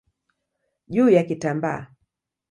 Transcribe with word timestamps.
juu 0.87 1.09
ya 1.09 1.23
kitambaa. 1.23 1.87